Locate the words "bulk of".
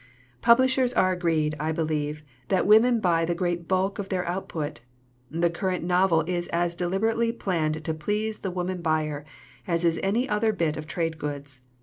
3.67-4.09